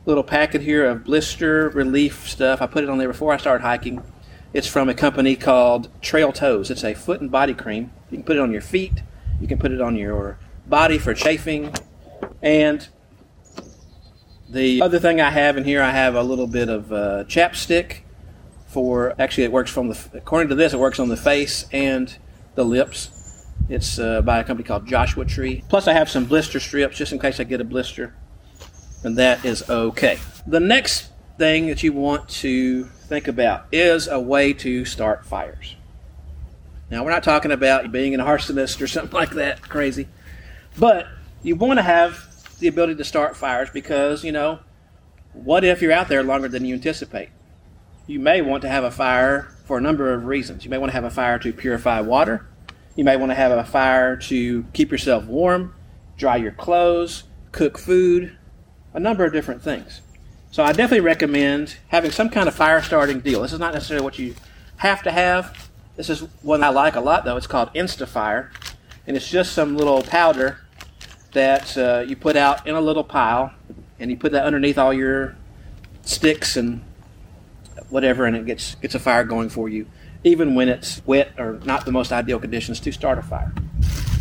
little 0.04 0.22
packet 0.22 0.60
here 0.60 0.84
of 0.84 1.04
blister 1.04 1.70
relief 1.70 2.28
stuff. 2.28 2.60
I 2.60 2.66
put 2.66 2.84
it 2.84 2.90
on 2.90 2.98
there 2.98 3.08
before 3.08 3.32
I 3.32 3.38
started 3.38 3.62
hiking. 3.62 4.02
It's 4.52 4.66
from 4.66 4.90
a 4.90 4.94
company 4.94 5.36
called 5.36 5.88
Trail 6.02 6.32
Toes. 6.32 6.70
It's 6.70 6.84
a 6.84 6.92
foot 6.92 7.22
and 7.22 7.30
body 7.30 7.54
cream. 7.54 7.90
You 8.10 8.18
can 8.18 8.24
put 8.24 8.36
it 8.36 8.40
on 8.40 8.52
your 8.52 8.60
feet. 8.60 9.02
You 9.40 9.48
can 9.48 9.58
put 9.58 9.72
it 9.72 9.80
on 9.80 9.96
your 9.96 10.38
body 10.66 10.98
for 10.98 11.14
chafing. 11.14 11.74
And 12.42 12.86
the 14.50 14.82
other 14.82 14.98
thing 14.98 15.18
I 15.18 15.30
have 15.30 15.56
in 15.56 15.64
here, 15.64 15.80
I 15.80 15.92
have 15.92 16.14
a 16.14 16.22
little 16.22 16.46
bit 16.46 16.68
of 16.68 16.92
uh, 16.92 17.24
chapstick 17.24 18.00
for. 18.66 19.14
Actually, 19.18 19.44
it 19.44 19.52
works 19.52 19.70
from 19.70 19.88
the. 19.88 19.98
According 20.12 20.50
to 20.50 20.54
this, 20.54 20.74
it 20.74 20.78
works 20.78 21.00
on 21.00 21.08
the 21.08 21.16
face 21.16 21.64
and 21.72 22.14
the 22.54 22.64
lips. 22.64 23.10
It's 23.68 23.98
uh, 23.98 24.22
by 24.22 24.40
a 24.40 24.44
company 24.44 24.66
called 24.66 24.86
Joshua 24.86 25.24
Tree. 25.24 25.64
Plus, 25.68 25.86
I 25.86 25.92
have 25.92 26.10
some 26.10 26.24
blister 26.26 26.60
strips 26.60 26.96
just 26.96 27.12
in 27.12 27.18
case 27.18 27.40
I 27.40 27.44
get 27.44 27.60
a 27.60 27.64
blister 27.64 28.14
and 29.04 29.16
that 29.18 29.44
is 29.44 29.68
okay. 29.68 30.18
The 30.46 30.60
next 30.60 31.10
thing 31.38 31.66
that 31.66 31.82
you 31.82 31.92
want 31.92 32.28
to 32.28 32.84
think 32.84 33.28
about 33.28 33.66
is 33.72 34.08
a 34.08 34.20
way 34.20 34.52
to 34.54 34.84
start 34.84 35.24
fires. 35.24 35.76
Now, 36.90 37.04
we're 37.04 37.10
not 37.10 37.22
talking 37.22 37.50
about 37.50 37.90
being 37.90 38.14
an 38.14 38.20
arsonist 38.20 38.80
or 38.80 38.86
something 38.86 39.14
like 39.14 39.30
that 39.30 39.62
crazy, 39.62 40.08
but 40.78 41.06
you 41.42 41.56
want 41.56 41.78
to 41.78 41.82
have 41.82 42.28
the 42.60 42.68
ability 42.68 42.94
to 42.96 43.04
start 43.04 43.36
fires 43.36 43.70
because, 43.72 44.24
you 44.24 44.32
know, 44.32 44.60
what 45.32 45.64
if 45.64 45.82
you're 45.82 45.92
out 45.92 46.08
there 46.08 46.22
longer 46.22 46.48
than 46.48 46.64
you 46.64 46.74
anticipate? 46.74 47.30
You 48.06 48.20
may 48.20 48.42
want 48.42 48.62
to 48.62 48.68
have 48.68 48.84
a 48.84 48.90
fire 48.90 49.51
for 49.64 49.78
a 49.78 49.80
number 49.80 50.12
of 50.12 50.26
reasons. 50.26 50.64
You 50.64 50.70
may 50.70 50.78
want 50.78 50.90
to 50.90 50.94
have 50.94 51.04
a 51.04 51.10
fire 51.10 51.38
to 51.38 51.52
purify 51.52 52.00
water. 52.00 52.46
You 52.96 53.04
may 53.04 53.16
want 53.16 53.30
to 53.30 53.34
have 53.34 53.52
a 53.52 53.64
fire 53.64 54.16
to 54.16 54.64
keep 54.72 54.90
yourself 54.90 55.24
warm, 55.24 55.74
dry 56.16 56.36
your 56.36 56.52
clothes, 56.52 57.24
cook 57.52 57.78
food, 57.78 58.36
a 58.92 59.00
number 59.00 59.24
of 59.24 59.32
different 59.32 59.62
things. 59.62 60.02
So 60.50 60.62
I 60.62 60.72
definitely 60.72 61.00
recommend 61.00 61.76
having 61.88 62.10
some 62.10 62.28
kind 62.28 62.46
of 62.46 62.54
fire 62.54 62.82
starting 62.82 63.20
deal. 63.20 63.42
This 63.42 63.54
is 63.54 63.58
not 63.58 63.72
necessarily 63.72 64.04
what 64.04 64.18
you 64.18 64.34
have 64.76 65.02
to 65.04 65.10
have. 65.10 65.70
This 65.96 66.10
is 66.10 66.20
one 66.42 66.62
I 66.62 66.68
like 66.68 66.94
a 66.94 67.00
lot 67.00 67.24
though. 67.24 67.36
It's 67.36 67.46
called 67.46 67.72
InstaFire, 67.74 68.50
and 69.06 69.16
it's 69.16 69.30
just 69.30 69.52
some 69.52 69.76
little 69.76 70.02
powder 70.02 70.58
that 71.32 71.76
uh, 71.78 72.04
you 72.06 72.16
put 72.16 72.36
out 72.36 72.66
in 72.66 72.74
a 72.74 72.80
little 72.80 73.04
pile, 73.04 73.54
and 73.98 74.10
you 74.10 74.16
put 74.16 74.32
that 74.32 74.44
underneath 74.44 74.76
all 74.76 74.92
your 74.92 75.36
sticks 76.02 76.56
and 76.56 76.82
whatever, 77.92 78.26
and 78.26 78.36
it 78.36 78.46
gets 78.46 78.74
gets 78.76 78.94
a 78.94 78.98
fire 78.98 79.24
going 79.24 79.48
for 79.48 79.68
you, 79.68 79.86
even 80.24 80.54
when 80.54 80.68
it's 80.68 81.00
wet 81.06 81.32
or 81.38 81.60
not 81.64 81.84
the 81.84 81.92
most 81.92 82.12
ideal 82.12 82.38
conditions 82.38 82.80
to 82.80 82.92
start 82.92 83.18
a 83.18 83.22
fire. 83.22 83.52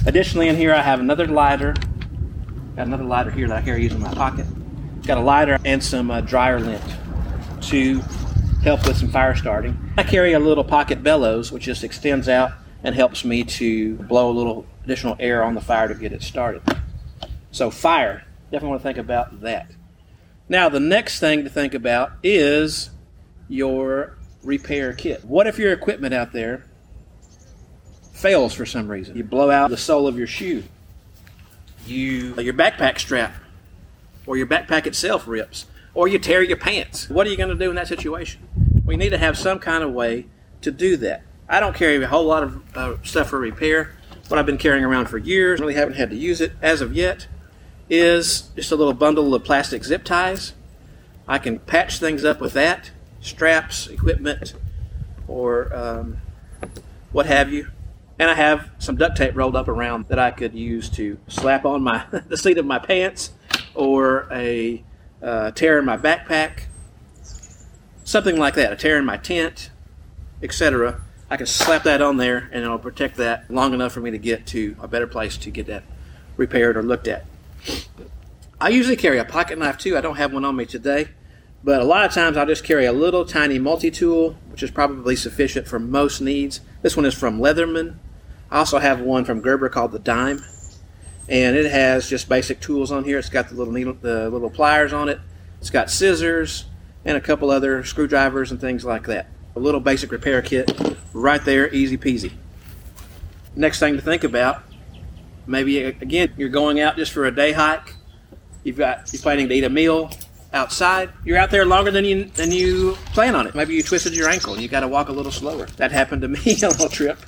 Additionally, 0.06 0.48
in 0.48 0.56
here 0.56 0.74
I 0.74 0.82
have 0.82 1.00
another 1.00 1.28
lighter. 1.28 1.74
Got 2.75 2.88
another 2.88 3.04
lighter 3.04 3.32
here 3.32 3.48
that 3.48 3.58
I 3.58 3.62
carry 3.62 3.84
using 3.84 4.00
my 4.00 4.13
pocket 4.13 4.46
got 5.06 5.18
a 5.18 5.22
lighter 5.22 5.58
and 5.66 5.84
some 5.84 6.12
uh, 6.12 6.22
dryer 6.22 6.60
lint 6.60 6.84
to 7.62 8.01
help 8.63 8.86
with 8.88 8.98
some 8.98 9.10
fire 9.10 9.36
starting. 9.36 9.78
I 9.98 10.04
carry 10.04 10.34
a 10.34 10.40
little 10.40 10.63
pocket 10.63 11.04
bellows, 11.04 11.51
which 11.51 11.63
just 11.63 11.84
extends 11.84 12.30
out 12.30 12.51
and 12.84 12.96
helps 12.96 13.25
me 13.25 13.44
to 13.44 13.96
blow 13.96 14.30
a 14.30 14.34
little 14.34 14.66
additional 14.84 15.16
air 15.20 15.44
on 15.44 15.56
the 15.56 15.62
fire 15.62 15.88
to 15.88 15.96
get 15.96 16.12
it 16.13 16.22
started. 16.22 16.62
So, 17.51 17.70
fire, 17.70 18.24
definitely 18.46 18.70
want 18.70 18.82
to 18.82 18.88
think 18.88 18.98
about 18.98 19.42
that. 19.42 19.72
Now, 20.48 20.70
the 20.70 20.80
next 20.80 21.20
thing 21.20 21.44
to 21.44 21.50
think 21.50 21.74
about 21.74 22.13
is 22.24 22.92
your 23.51 24.17
repair 24.43 24.93
kit. 24.93 25.24
What 25.25 25.46
if 25.46 25.60
your 25.60 25.74
equipment 25.74 26.13
out 26.13 26.31
there 26.31 26.65
fails 28.13 28.53
for 28.53 28.65
some 28.65 28.89
reason? 28.89 29.15
You 29.17 29.24
blow 29.24 29.51
out 29.51 29.70
the 29.70 29.77
sole 29.77 30.08
of 30.08 30.17
your 30.17 30.27
shoe, 30.27 30.63
you 31.86 32.36
your 32.39 32.53
backpack 32.53 33.00
strap, 33.00 33.36
or 34.25 34.38
your 34.38 34.48
backpack 34.48 34.86
itself 34.88 35.27
rips, 35.27 35.65
or 35.93 36.08
you 36.08 36.17
tear 36.17 36.41
your 36.41 36.58
pants. 36.58 37.10
What 37.10 37.27
are 37.27 37.29
you 37.29 37.38
going 37.38 37.50
to 37.50 37.55
do 37.55 37.70
in 37.70 37.75
that 37.75 37.88
situation? 37.88 38.48
We 38.86 38.96
need 38.96 39.10
to 39.10 39.17
have 39.17 39.38
some 39.38 39.60
kind 39.60 39.84
of 39.84 39.91
way 39.91 40.27
to 40.62 40.72
do 40.72 40.98
that. 40.98 41.24
I 41.50 41.60
don't 41.60 41.75
carry 41.75 42.01
a 42.01 42.08
whole 42.08 42.25
lot 42.25 42.43
of 42.43 42.77
uh, 42.77 42.96
stuff 43.03 43.29
for 43.29 43.39
repair. 43.39 43.96
What 44.29 44.39
I've 44.39 44.46
been 44.46 44.58
carrying 44.58 44.86
around 44.86 45.08
for 45.08 45.17
years, 45.17 45.60
really 45.60 45.74
haven't 45.74 45.96
had 45.96 46.10
to 46.12 46.15
use 46.15 46.39
it 46.39 46.53
as 46.62 46.79
of 46.79 46.96
yet, 46.96 47.27
is 47.89 48.50
just 48.55 48.72
a 48.72 48.77
little 48.77 48.93
bundle 48.93 49.36
of 49.36 49.43
plastic 49.43 49.84
zip 49.84 50.05
ties. 50.05 50.53
I 51.27 51.38
can 51.38 51.60
patch 51.60 52.00
things 52.00 52.24
up 52.24 52.39
with 52.39 52.53
that, 52.53 52.91
straps, 53.22 53.88
equipment, 53.88 54.54
or 55.28 55.74
um, 55.74 56.18
what 57.12 57.25
have 57.25 57.54
you. 57.54 57.70
And 58.20 58.30
I 58.30 58.34
have 58.36 58.70
some 58.78 58.98
duct 58.98 59.18
tape 59.18 59.36
rolled 59.36 59.56
up 59.56 59.68
around 59.68 60.08
that 60.10 60.20
I 60.20 60.32
could 60.32 60.54
use 60.54 60.90
to 60.92 61.18
slap 61.28 61.66
on 61.66 61.82
my 61.82 62.06
the 62.28 62.38
seat 62.38 62.58
of 62.58 62.66
my 62.66 62.80
pants 62.80 63.32
or 63.74 64.28
a 64.32 64.84
uh, 65.24 65.51
tear 65.51 65.80
in 65.80 65.86
my 65.86 65.98
backpack, 65.98 66.63
something 68.04 68.38
like 68.38 68.56
that, 68.56 68.74
a 68.74 68.75
tear 68.75 68.98
in 68.98 69.06
my 69.06 69.18
tent, 69.18 69.72
etc. 70.44 71.01
I 71.30 71.38
can 71.38 71.46
slap 71.46 71.84
that 71.84 72.01
on 72.01 72.18
there 72.18 72.50
and 72.51 72.63
it'll 72.63 72.78
protect 72.78 73.18
that 73.18 73.50
long 73.50 73.74
enough 73.74 73.94
for 73.94 74.01
me 74.01 74.12
to 74.12 74.18
get 74.18 74.46
to 74.48 74.75
a 74.82 74.88
better 74.88 75.08
place 75.08 75.38
to 75.38 75.50
get 75.50 75.68
that 75.68 75.84
repaired 76.36 76.75
or 76.75 76.84
looked 76.84 77.08
at. 77.08 77.25
I 78.60 78.70
usually 78.70 78.98
carry 78.98 79.18
a 79.18 79.25
pocket 79.25 79.58
knife 79.58 79.78
too. 79.78 79.98
I 79.98 80.01
don't 80.01 80.18
have 80.18 80.34
one 80.34 80.46
on 80.46 80.56
me 80.56 80.66
today, 80.66 81.10
but 81.63 81.82
a 81.82 81.86
lot 81.86 82.06
of 82.06 82.13
times 82.13 82.38
I'll 82.38 82.46
just 82.46 82.63
carry 82.63 82.86
a 82.86 82.94
little 82.94 83.25
tiny 83.25 83.60
multi 83.60 83.91
tool, 83.91 84.38
which 84.50 84.63
is 84.63 84.72
probably 84.72 85.15
sufficient 85.15 85.68
for 85.68 85.80
most 85.80 86.22
needs. 86.22 86.62
This 86.82 86.96
one 86.96 87.06
is 87.06 87.13
from 87.13 87.39
Leatherman. 87.39 87.96
I 88.50 88.60
also 88.60 88.80
have 88.80 89.00
one 89.00 89.25
from 89.25 89.41
Gerber 89.41 89.70
called 89.70 89.91
the 89.91 90.00
Dime, 90.00 90.44
and 91.30 91.56
it 91.56 91.72
has 91.72 92.10
just 92.10 92.27
basic 92.27 92.60
tools 92.60 92.91
on 92.91 93.03
here. 93.03 93.18
It's 93.18 93.30
got 93.30 93.50
the 93.50 93.56
little 93.56 93.74
needle, 93.74 93.94
the 93.94 94.30
little 94.30 94.50
pliers 94.50 94.91
on 94.94 95.10
it. 95.10 95.20
It's 95.60 95.70
got 95.70 95.89
scissors 95.89 96.65
and 97.06 97.15
a 97.15 97.22
couple 97.22 97.50
other 97.50 97.84
screwdrivers 97.84 98.51
and 98.51 98.60
things 98.60 98.84
like 98.84 99.06
that 99.08 99.27
a 99.56 99.60
little 99.60 99.80
basic 99.80 100.12
repair 100.12 100.41
kit 100.41 100.72
right 101.13 101.44
there, 101.44 101.74
easy 101.74 101.98
peasy. 101.98 102.32
Next 103.56 103.80
thing 103.80 103.96
to 103.96 104.01
think 104.01 104.24
about, 104.24 104.63
maybe 105.46 105.84
again 105.84 106.34
you're 106.38 106.50
going 106.50 106.80
out 106.80 106.96
just 106.96 107.12
for 107.12 107.25
a 107.25 107.36
day 107.36 107.51
hike. 107.51 107.96
You've 108.63 108.77
got 108.77 109.12
you're 109.12 109.22
planning 109.22 109.50
to 109.50 109.56
eat 109.56 109.63
a 109.63 109.70
meal 109.70 110.12
outside. 110.53 111.12
You're 111.24 111.38
out 111.38 111.51
there 111.51 111.65
longer 111.65 111.91
than 111.91 112.05
you 112.05 112.25
than 112.25 112.51
you 112.51 112.93
plan 113.13 113.36
on 113.36 113.48
it. 113.48 113.55
Maybe 113.55 113.74
you 113.74 113.84
twisted 113.84 114.15
your 114.15 114.29
ankle 114.29 114.53
and 114.53 114.62
you 114.62 114.67
got 114.67 114.81
to 114.81 114.88
walk 114.88 115.10
a 115.10 115.12
little 115.12 115.31
slower. 115.31 115.65
That 115.77 115.91
happened 115.91 116.22
to 116.24 116.27
me 116.27 116.39
on 116.63 116.63
a 116.63 116.70
little 116.70 116.89
trip, 116.89 117.20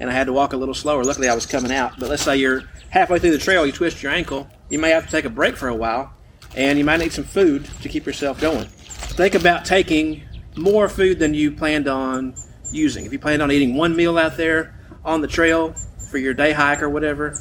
and 0.00 0.10
I 0.10 0.12
had 0.12 0.26
to 0.26 0.32
walk 0.32 0.52
a 0.52 0.56
little 0.56 0.74
slower. 0.74 1.04
Luckily, 1.04 1.28
I 1.28 1.34
was 1.34 1.46
coming 1.46 1.72
out. 1.72 1.98
But 1.98 2.08
let's 2.08 2.22
say 2.22 2.36
you're 2.36 2.64
halfway 2.90 3.18
through 3.18 3.32
the 3.32 3.38
trail, 3.38 3.66
you 3.66 3.72
twist 3.72 4.02
your 4.02 4.12
ankle. 4.12 4.48
You 4.68 4.78
may 4.78 4.90
have 4.90 5.04
to 5.06 5.10
take 5.10 5.24
a 5.24 5.30
break 5.30 5.56
for 5.56 5.68
a 5.68 5.74
while, 5.74 6.12
and 6.56 6.78
you 6.78 6.84
might 6.84 6.98
need 6.98 7.12
some 7.12 7.24
food 7.24 7.64
to 7.82 7.88
keep 7.88 8.06
yourself 8.06 8.40
going. 8.40 8.66
Think 8.66 9.34
about 9.34 9.64
taking 9.64 10.22
more 10.56 10.88
food 10.88 11.18
than 11.18 11.34
you 11.34 11.52
planned 11.52 11.88
on 11.88 12.34
using. 12.70 13.04
If 13.04 13.12
you 13.12 13.18
planned 13.18 13.42
on 13.42 13.50
eating 13.52 13.74
one 13.74 13.94
meal 13.94 14.18
out 14.18 14.36
there 14.36 14.74
on 15.04 15.20
the 15.20 15.28
trail 15.28 15.74
for 16.10 16.18
your 16.18 16.34
day 16.34 16.52
hike 16.52 16.82
or 16.82 16.88
whatever, 16.88 17.36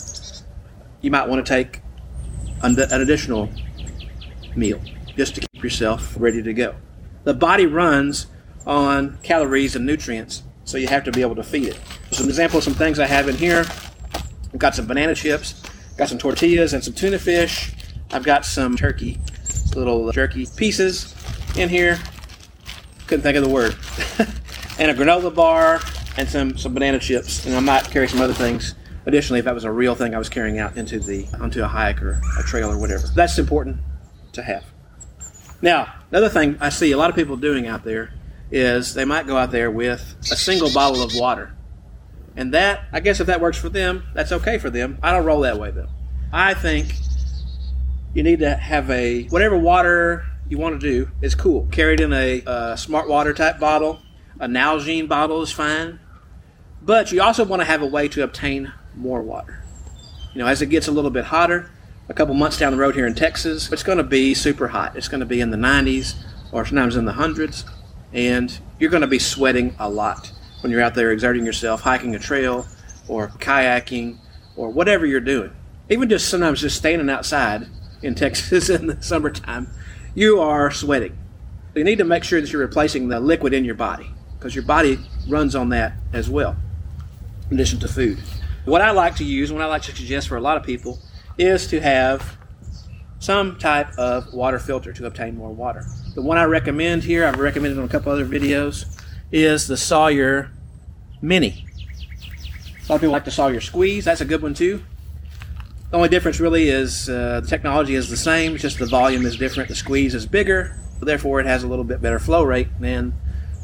you 1.01 1.11
might 1.11 1.27
want 1.27 1.45
to 1.45 1.49
take 1.49 1.81
an, 2.61 2.77
additional 2.79 3.49
meal 4.55 4.81
just 5.15 5.35
to 5.35 5.41
keep 5.41 5.63
yourself 5.63 6.15
ready 6.19 6.41
to 6.41 6.53
go. 6.53 6.75
The 7.23 7.33
body 7.33 7.65
runs 7.65 8.27
on 8.65 9.17
calories 9.23 9.75
and 9.75 9.85
nutrients, 9.85 10.43
so 10.63 10.77
you 10.77 10.87
have 10.87 11.03
to 11.03 11.11
be 11.11 11.21
able 11.21 11.35
to 11.35 11.43
feed 11.43 11.67
it. 11.67 11.79
Some 12.11 12.27
examples, 12.27 12.67
of 12.67 12.73
some 12.73 12.77
things 12.77 12.99
I 12.99 13.07
have 13.07 13.29
in 13.29 13.35
here. 13.35 13.65
I've 14.53 14.59
got 14.59 14.75
some 14.75 14.85
banana 14.85 15.15
chips, 15.15 15.63
got 15.97 16.09
some 16.09 16.17
tortillas 16.17 16.73
and 16.73 16.83
some 16.83 16.93
tuna 16.93 17.19
fish. 17.19 17.73
I've 18.11 18.23
got 18.23 18.45
some 18.45 18.75
turkey, 18.75 19.19
little 19.75 20.09
uh, 20.09 20.11
jerky 20.11 20.45
pieces 20.57 21.15
in 21.55 21.69
here 21.69 21.99
couldn't 23.11 23.23
think 23.23 23.35
of 23.35 23.43
the 23.43 23.49
word. 23.49 23.75
and 24.79 24.89
a 24.89 24.93
granola 24.93 25.35
bar 25.35 25.81
and 26.15 26.29
some, 26.29 26.57
some 26.57 26.73
banana 26.73 26.97
chips. 26.97 27.45
And 27.45 27.53
I 27.53 27.59
might 27.59 27.83
carry 27.91 28.07
some 28.07 28.21
other 28.21 28.33
things 28.33 28.73
additionally 29.05 29.39
if 29.39 29.45
that 29.45 29.53
was 29.53 29.65
a 29.65 29.71
real 29.71 29.95
thing 29.95 30.15
I 30.15 30.17
was 30.17 30.29
carrying 30.29 30.59
out 30.59 30.77
into 30.77 30.97
the 30.97 31.27
onto 31.41 31.61
a 31.61 31.67
hike 31.67 32.01
or 32.01 32.21
a 32.39 32.43
trail 32.43 32.71
or 32.71 32.77
whatever. 32.77 33.05
That's 33.13 33.37
important 33.37 33.79
to 34.31 34.43
have. 34.43 34.70
Now, 35.61 35.93
another 36.09 36.29
thing 36.29 36.57
I 36.59 36.69
see 36.69 36.91
a 36.91 36.97
lot 36.97 37.09
of 37.09 37.15
people 37.15 37.37
doing 37.37 37.67
out 37.67 37.83
there 37.83 38.13
is 38.49 38.93
they 38.93 39.05
might 39.05 39.27
go 39.27 39.37
out 39.37 39.51
there 39.51 39.69
with 39.69 40.15
a 40.31 40.35
single 40.35 40.71
bottle 40.73 41.03
of 41.03 41.13
water. 41.15 41.53
And 42.35 42.53
that, 42.53 42.85
I 42.91 42.99
guess 42.99 43.19
if 43.19 43.27
that 43.27 43.41
works 43.41 43.57
for 43.57 43.69
them, 43.69 44.03
that's 44.13 44.31
okay 44.31 44.57
for 44.57 44.69
them. 44.69 44.97
I 45.03 45.11
don't 45.11 45.25
roll 45.25 45.41
that 45.41 45.59
way 45.59 45.71
though. 45.71 45.89
I 46.33 46.53
think 46.53 46.93
you 48.13 48.23
need 48.23 48.39
to 48.39 48.55
have 48.55 48.89
a 48.89 49.23
whatever 49.25 49.57
water 49.57 50.25
you 50.49 50.57
want 50.57 50.79
to 50.79 50.87
do 50.87 51.09
is 51.21 51.35
cool. 51.35 51.67
Carried 51.71 51.99
in 51.99 52.11
a, 52.11 52.41
a 52.45 52.77
smart 52.77 53.07
water 53.07 53.33
type 53.33 53.59
bottle. 53.59 54.01
A 54.39 54.47
Nalgene 54.47 55.07
bottle 55.07 55.41
is 55.41 55.51
fine. 55.51 55.99
But 56.81 57.11
you 57.11 57.21
also 57.21 57.45
want 57.45 57.61
to 57.61 57.65
have 57.65 57.81
a 57.81 57.85
way 57.85 58.07
to 58.09 58.23
obtain 58.23 58.73
more 58.95 59.21
water. 59.21 59.63
You 60.33 60.39
know, 60.39 60.47
as 60.47 60.61
it 60.61 60.67
gets 60.67 60.87
a 60.87 60.91
little 60.91 61.11
bit 61.11 61.25
hotter, 61.25 61.69
a 62.11 62.13
couple 62.13 62.33
months 62.33 62.57
down 62.57 62.73
the 62.73 62.77
road 62.77 62.93
here 62.93 63.07
in 63.07 63.15
Texas, 63.15 63.71
it's 63.71 63.83
going 63.83 63.97
to 63.97 64.03
be 64.03 64.33
super 64.33 64.67
hot. 64.67 64.97
It's 64.97 65.07
going 65.07 65.21
to 65.21 65.25
be 65.25 65.39
in 65.39 65.49
the 65.49 65.57
90s 65.57 66.15
or 66.51 66.65
sometimes 66.65 66.97
in 66.97 67.05
the 67.05 67.13
hundreds, 67.13 67.63
and 68.11 68.59
you're 68.79 68.89
going 68.89 68.99
to 68.99 69.07
be 69.07 69.17
sweating 69.17 69.73
a 69.79 69.89
lot 69.89 70.29
when 70.59 70.71
you're 70.71 70.81
out 70.81 70.93
there 70.93 71.11
exerting 71.11 71.45
yourself, 71.45 71.79
hiking 71.79 72.13
a 72.13 72.19
trail 72.19 72.67
or 73.07 73.29
kayaking 73.29 74.17
or 74.57 74.69
whatever 74.69 75.05
you're 75.05 75.21
doing. 75.21 75.53
Even 75.89 76.09
just 76.09 76.27
sometimes 76.27 76.59
just 76.59 76.75
standing 76.75 77.09
outside 77.09 77.67
in 78.01 78.13
Texas 78.13 78.69
in 78.69 78.87
the 78.87 79.01
summertime 79.01 79.69
you 80.13 80.41
are 80.41 80.69
sweating. 80.69 81.17
You 81.75 81.85
need 81.85 81.99
to 81.99 82.03
make 82.03 82.25
sure 82.25 82.41
that 82.41 82.51
you're 82.51 82.61
replacing 82.61 83.07
the 83.07 83.21
liquid 83.21 83.53
in 83.53 83.63
your 83.63 83.75
body 83.75 84.11
because 84.37 84.53
your 84.53 84.65
body 84.65 84.99
runs 85.29 85.55
on 85.55 85.69
that 85.69 85.93
as 86.11 86.29
well, 86.29 86.57
in 87.49 87.55
addition 87.55 87.79
to 87.79 87.87
food. 87.87 88.19
What 88.65 88.81
I 88.81 88.91
like 88.91 89.15
to 89.15 89.23
use, 89.23 89.53
what 89.53 89.61
I 89.61 89.67
like 89.67 89.83
to 89.83 89.95
suggest 89.95 90.27
for 90.27 90.35
a 90.35 90.41
lot 90.41 90.57
of 90.57 90.63
people, 90.63 90.99
is 91.37 91.67
to 91.67 91.79
have 91.79 92.37
some 93.19 93.57
type 93.57 93.97
of 93.97 94.33
water 94.33 94.59
filter 94.59 94.91
to 94.93 95.05
obtain 95.05 95.37
more 95.37 95.51
water. 95.51 95.85
The 96.15 96.21
one 96.21 96.37
I 96.37 96.45
recommend 96.45 97.03
here, 97.03 97.25
I've 97.25 97.39
recommended 97.39 97.77
on 97.77 97.85
a 97.85 97.87
couple 97.87 98.11
other 98.11 98.25
videos, 98.25 98.85
is 99.31 99.67
the 99.67 99.77
Sawyer 99.77 100.51
Mini. 101.21 101.65
A 102.83 102.89
lot 102.89 102.95
of 102.95 103.01
people 103.01 103.11
like 103.11 103.25
the 103.25 103.31
Sawyer 103.31 103.61
Squeeze. 103.61 104.05
That's 104.05 104.21
a 104.21 104.25
good 104.25 104.41
one 104.41 104.53
too. 104.53 104.83
The 105.91 105.97
only 105.97 106.09
difference 106.09 106.39
really 106.39 106.69
is 106.69 107.09
uh, 107.09 107.41
the 107.41 107.47
technology 107.47 107.95
is 107.95 108.09
the 108.09 108.17
same, 108.17 108.55
just 108.55 108.79
the 108.79 108.85
volume 108.85 109.25
is 109.25 109.35
different. 109.35 109.67
The 109.67 109.75
squeeze 109.75 110.15
is 110.15 110.25
bigger, 110.25 110.79
therefore 111.01 111.41
it 111.41 111.45
has 111.45 111.63
a 111.63 111.67
little 111.67 111.83
bit 111.83 112.01
better 112.01 112.17
flow 112.17 112.43
rate 112.43 112.69
than 112.79 113.13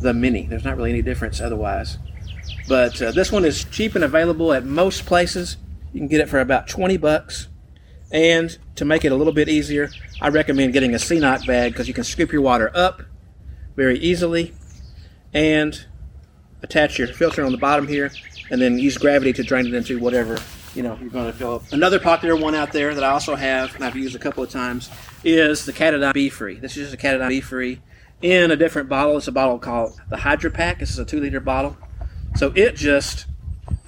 the 0.01 0.13
Mini. 0.13 0.45
There's 0.45 0.65
not 0.65 0.75
really 0.75 0.89
any 0.89 1.01
difference 1.01 1.39
otherwise. 1.39 1.97
But 2.67 3.01
uh, 3.01 3.11
this 3.11 3.31
one 3.31 3.45
is 3.45 3.63
cheap 3.63 3.95
and 3.95 4.03
available 4.03 4.51
at 4.51 4.65
most 4.65 5.05
places. 5.05 5.55
You 5.93 6.01
can 6.01 6.09
get 6.09 6.19
it 6.19 6.27
for 6.27 6.39
about 6.39 6.67
20 6.67 6.97
bucks. 6.97 7.47
And 8.11 8.57
to 8.75 8.85
make 8.85 9.03
it 9.03 9.11
a 9.11 9.15
little 9.15 9.33
bit 9.33 9.49
easier, 9.49 9.89
I 10.21 10.29
recommend 10.29 10.73
getting 10.73 10.93
a 10.93 10.97
CNOC 10.97 11.45
bag 11.45 11.73
because 11.73 11.87
you 11.87 11.93
can 11.93 12.03
scoop 12.03 12.31
your 12.31 12.41
water 12.41 12.71
up 12.73 13.01
very 13.75 13.99
easily 13.99 14.53
and 15.33 15.85
attach 16.63 16.97
your 16.97 17.07
filter 17.07 17.45
on 17.45 17.51
the 17.51 17.57
bottom 17.57 17.87
here 17.87 18.11
and 18.49 18.61
then 18.61 18.79
use 18.79 18.97
gravity 18.97 19.33
to 19.33 19.43
drain 19.43 19.67
it 19.67 19.73
into 19.73 19.99
whatever 19.99 20.37
you 20.73 20.83
know 20.83 20.97
you're 21.01 21.09
going 21.09 21.25
to 21.25 21.33
fill 21.33 21.55
up. 21.55 21.63
Another 21.71 21.99
popular 21.99 22.35
one 22.35 22.55
out 22.55 22.71
there 22.71 22.93
that 22.93 23.03
I 23.03 23.09
also 23.09 23.35
have 23.35 23.75
and 23.75 23.83
I've 23.83 23.95
used 23.95 24.15
a 24.15 24.19
couple 24.19 24.43
of 24.43 24.49
times 24.49 24.89
is 25.23 25.65
the 25.65 25.73
Katadyn 25.73 26.13
Be 26.13 26.29
Free. 26.29 26.55
This 26.55 26.77
is 26.77 26.91
just 26.91 26.93
a 26.93 27.07
Katadyn 27.07 27.29
Be 27.29 27.41
Free 27.41 27.81
in 28.21 28.51
a 28.51 28.55
different 28.55 28.87
bottle. 28.87 29.17
It's 29.17 29.27
a 29.27 29.31
bottle 29.31 29.59
called 29.59 29.99
the 30.09 30.17
HydraPak. 30.17 30.79
This 30.79 30.91
is 30.91 30.99
a 30.99 31.05
two 31.05 31.19
liter 31.19 31.39
bottle, 31.39 31.77
so 32.35 32.51
it 32.55 32.75
just 32.75 33.25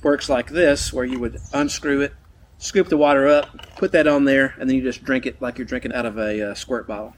works 0.04 0.30
like 0.30 0.50
this, 0.50 0.92
where 0.94 1.06
you 1.06 1.20
would 1.20 1.40
unscrew 1.54 2.02
it, 2.02 2.14
scoop 2.58 2.88
the 2.88 2.98
water 2.98 3.28
up, 3.28 3.48
put 3.80 3.94
that 3.94 4.08
on 4.08 4.26
there, 4.26 4.56
and 4.60 4.70
then 4.70 4.76
you 4.76 4.84
just 4.84 5.06
drink 5.06 5.26
it 5.26 5.42
like 5.42 5.58
you're 5.58 5.66
drinking 5.66 5.94
out 5.94 6.06
of 6.06 6.18
a 6.18 6.52
uh, 6.52 6.54
squirt 6.54 6.86
bottle. 6.86 7.16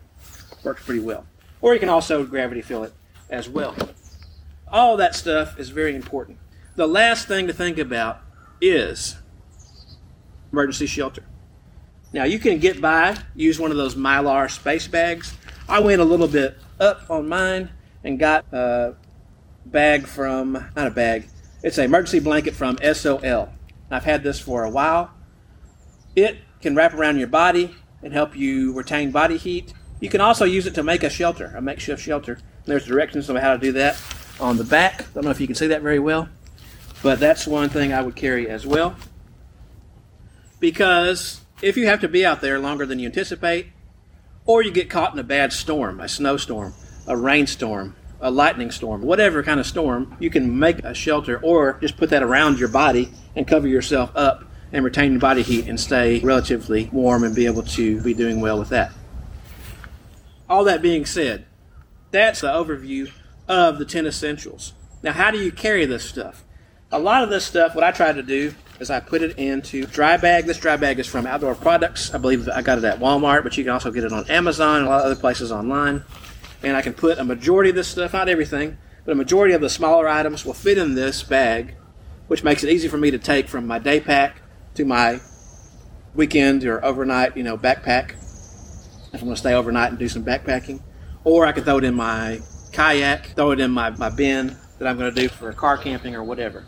Works 0.63 0.85
pretty 0.85 1.01
well. 1.01 1.25
Or 1.59 1.73
you 1.73 1.79
can 1.79 1.89
also 1.89 2.23
gravity 2.23 2.61
fill 2.61 2.83
it 2.83 2.93
as 3.31 3.49
well. 3.49 3.75
All 4.67 4.95
that 4.97 5.15
stuff 5.15 5.59
is 5.59 5.69
very 5.69 5.95
important. 5.95 6.37
The 6.75 6.85
last 6.87 7.27
thing 7.27 7.47
to 7.47 7.53
think 7.53 7.79
about 7.79 8.21
is 8.61 9.17
emergency 10.51 10.85
shelter. 10.85 11.23
Now 12.13 12.25
you 12.25 12.37
can 12.37 12.59
get 12.59 12.79
by, 12.79 13.17
use 13.33 13.59
one 13.59 13.71
of 13.71 13.77
those 13.77 13.95
mylar 13.95 14.49
space 14.49 14.87
bags. 14.87 15.35
I 15.67 15.79
went 15.79 15.99
a 15.99 16.05
little 16.05 16.27
bit 16.27 16.57
up 16.79 17.09
on 17.09 17.27
mine 17.27 17.71
and 18.03 18.19
got 18.19 18.45
a 18.53 18.95
bag 19.65 20.05
from, 20.05 20.53
not 20.75 20.87
a 20.87 20.91
bag, 20.91 21.27
it's 21.63 21.79
an 21.79 21.85
emergency 21.85 22.19
blanket 22.19 22.53
from 22.53 22.77
SOL. 22.93 23.49
I've 23.89 24.03
had 24.03 24.21
this 24.21 24.39
for 24.39 24.63
a 24.63 24.69
while. 24.69 25.11
It 26.15 26.37
can 26.61 26.75
wrap 26.75 26.93
around 26.93 27.17
your 27.17 27.27
body 27.27 27.75
and 28.03 28.13
help 28.13 28.35
you 28.35 28.73
retain 28.73 29.11
body 29.11 29.37
heat. 29.37 29.73
You 29.99 30.09
can 30.09 30.21
also 30.21 30.45
use 30.45 30.65
it 30.65 30.75
to 30.75 30.83
make 30.83 31.03
a 31.03 31.09
shelter, 31.09 31.53
a 31.55 31.61
makeshift 31.61 32.01
shelter. 32.01 32.39
There's 32.65 32.85
directions 32.85 33.29
on 33.29 33.35
how 33.35 33.53
to 33.53 33.59
do 33.59 33.71
that 33.73 34.01
on 34.39 34.57
the 34.57 34.63
back. 34.63 35.01
I 35.01 35.05
don't 35.13 35.25
know 35.25 35.31
if 35.31 35.39
you 35.39 35.47
can 35.47 35.55
see 35.55 35.67
that 35.67 35.81
very 35.81 35.99
well, 35.99 36.29
but 37.03 37.19
that's 37.19 37.45
one 37.45 37.69
thing 37.69 37.93
I 37.93 38.01
would 38.01 38.15
carry 38.15 38.49
as 38.49 38.65
well. 38.65 38.95
Because 40.59 41.41
if 41.61 41.77
you 41.77 41.87
have 41.87 42.01
to 42.01 42.07
be 42.07 42.25
out 42.25 42.41
there 42.41 42.59
longer 42.59 42.85
than 42.85 42.99
you 42.99 43.07
anticipate, 43.07 43.67
or 44.45 44.63
you 44.63 44.71
get 44.71 44.89
caught 44.89 45.13
in 45.13 45.19
a 45.19 45.23
bad 45.23 45.53
storm, 45.53 45.99
a 45.99 46.09
snowstorm, 46.09 46.73
a 47.07 47.15
rainstorm, 47.15 47.95
a 48.19 48.31
lightning 48.31 48.71
storm, 48.71 49.01
whatever 49.01 49.43
kind 49.43 49.59
of 49.59 49.65
storm, 49.65 50.15
you 50.19 50.29
can 50.29 50.57
make 50.57 50.79
a 50.79 50.93
shelter 50.93 51.39
or 51.41 51.77
just 51.81 51.97
put 51.97 52.09
that 52.09 52.23
around 52.23 52.59
your 52.59 52.67
body 52.67 53.11
and 53.35 53.47
cover 53.47 53.67
yourself 53.67 54.11
up 54.15 54.45
and 54.73 54.85
retain 54.85 55.19
body 55.19 55.41
heat 55.41 55.67
and 55.67 55.79
stay 55.79 56.19
relatively 56.19 56.89
warm 56.91 57.23
and 57.23 57.35
be 57.35 57.45
able 57.45 57.63
to 57.63 58.01
be 58.01 58.13
doing 58.13 58.39
well 58.39 58.57
with 58.57 58.69
that. 58.69 58.91
All 60.49 60.63
that 60.65 60.81
being 60.81 61.05
said, 61.05 61.45
that's 62.11 62.41
the 62.41 62.47
overview 62.47 63.11
of 63.47 63.79
the 63.79 63.85
10 63.85 64.05
essentials. 64.05 64.73
Now, 65.03 65.13
how 65.13 65.31
do 65.31 65.37
you 65.37 65.51
carry 65.51 65.85
this 65.85 66.03
stuff? 66.03 66.43
A 66.91 66.99
lot 66.99 67.23
of 67.23 67.29
this 67.29 67.45
stuff, 67.45 67.73
what 67.73 67.83
I 67.83 67.91
try 67.91 68.11
to 68.11 68.21
do 68.21 68.53
is 68.79 68.89
I 68.89 68.99
put 68.99 69.21
it 69.21 69.37
into 69.37 69.85
dry 69.85 70.17
bag. 70.17 70.45
This 70.45 70.57
dry 70.57 70.75
bag 70.75 70.99
is 70.99 71.07
from 71.07 71.25
Outdoor 71.25 71.55
Products. 71.55 72.13
I 72.13 72.17
believe 72.17 72.49
I 72.49 72.61
got 72.61 72.77
it 72.77 72.83
at 72.83 72.99
Walmart, 72.99 73.43
but 73.43 73.57
you 73.57 73.63
can 73.63 73.71
also 73.71 73.91
get 73.91 74.03
it 74.03 74.11
on 74.11 74.29
Amazon 74.29 74.79
and 74.79 74.87
a 74.87 74.89
lot 74.89 74.99
of 75.01 75.05
other 75.05 75.15
places 75.15 75.51
online. 75.51 76.03
And 76.63 76.75
I 76.75 76.81
can 76.81 76.93
put 76.93 77.17
a 77.17 77.23
majority 77.23 77.69
of 77.69 77.75
this 77.75 77.87
stuff, 77.87 78.13
not 78.13 78.27
everything, 78.27 78.77
but 79.05 79.11
a 79.11 79.15
majority 79.15 79.53
of 79.53 79.61
the 79.61 79.69
smaller 79.69 80.07
items 80.07 80.45
will 80.45 80.53
fit 80.53 80.77
in 80.77 80.95
this 80.95 81.23
bag, 81.23 81.75
which 82.27 82.43
makes 82.43 82.63
it 82.63 82.69
easy 82.69 82.87
for 82.87 82.97
me 82.97 83.11
to 83.11 83.17
take 83.17 83.47
from 83.47 83.65
my 83.65 83.79
day 83.79 83.99
pack 83.99 84.40
to 84.75 84.85
my 84.85 85.19
weekend 86.13 86.63
or 86.63 86.83
overnight, 86.83 87.35
you 87.37 87.43
know, 87.43 87.57
backpack. 87.57 88.11
If 89.13 89.15
I'm 89.15 89.21
going 89.21 89.35
to 89.35 89.37
stay 89.37 89.53
overnight 89.53 89.89
and 89.89 89.99
do 89.99 90.07
some 90.07 90.23
backpacking, 90.23 90.81
or 91.23 91.45
I 91.45 91.51
can 91.51 91.63
throw 91.63 91.77
it 91.77 91.83
in 91.83 91.95
my 91.95 92.39
kayak, 92.71 93.27
throw 93.35 93.51
it 93.51 93.59
in 93.59 93.71
my, 93.71 93.89
my 93.91 94.09
bin 94.09 94.55
that 94.79 94.87
I'm 94.87 94.97
going 94.97 95.13
to 95.13 95.21
do 95.21 95.27
for 95.27 95.51
car 95.53 95.77
camping 95.77 96.15
or 96.15 96.23
whatever. 96.23 96.65